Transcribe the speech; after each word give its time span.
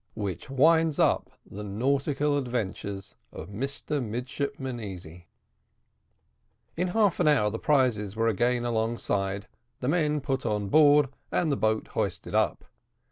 WHICH 0.15 0.49
WINDS 0.49 0.97
UP 0.97 1.29
THE 1.45 1.63
NAUTICAL 1.63 2.35
ADVENTURES 2.35 3.17
OF 3.31 3.49
MR. 3.49 4.03
MIDSHIPMAN 4.03 4.79
EASY. 4.79 5.27
In 6.75 6.87
half 6.87 7.19
an 7.19 7.27
hour 7.27 7.51
the 7.51 7.59
prizes 7.59 8.15
were 8.15 8.27
again 8.27 8.65
alongside, 8.65 9.47
the 9.79 9.87
men 9.87 10.19
put 10.19 10.43
on 10.43 10.69
board, 10.69 11.09
and 11.31 11.51
the 11.51 11.55
boat 11.55 11.89
hoisted 11.89 12.33
up. 12.33 12.65